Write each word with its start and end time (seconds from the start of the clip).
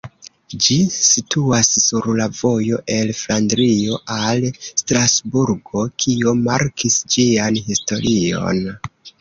Ĝi 0.67 0.75
situas 0.93 1.67
sur 1.81 2.07
la 2.19 2.25
vojo 2.39 2.79
el 2.95 3.13
Flandrio 3.19 3.99
al 4.15 4.49
Strasburgo, 4.71 5.85
kio 6.05 6.35
markis 6.49 7.01
ĝian 7.17 7.61
historion. 7.69 8.67